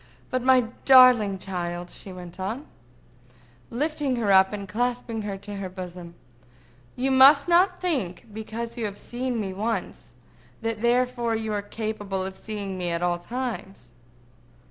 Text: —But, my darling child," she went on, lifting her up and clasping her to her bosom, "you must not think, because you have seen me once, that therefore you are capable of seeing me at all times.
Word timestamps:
—But, 0.31 0.41
my 0.41 0.61
darling 0.83 1.37
child," 1.37 1.91
she 1.91 2.11
went 2.11 2.39
on, 2.39 2.65
lifting 3.69 4.15
her 4.15 4.31
up 4.31 4.51
and 4.51 4.67
clasping 4.67 5.21
her 5.21 5.37
to 5.37 5.57
her 5.57 5.69
bosom, 5.69 6.15
"you 6.95 7.11
must 7.11 7.47
not 7.47 7.79
think, 7.81 8.25
because 8.33 8.77
you 8.79 8.85
have 8.85 8.97
seen 8.97 9.39
me 9.39 9.53
once, 9.53 10.13
that 10.63 10.81
therefore 10.81 11.35
you 11.35 11.53
are 11.53 11.61
capable 11.61 12.23
of 12.25 12.35
seeing 12.35 12.79
me 12.79 12.89
at 12.89 13.03
all 13.03 13.19
times. 13.19 13.93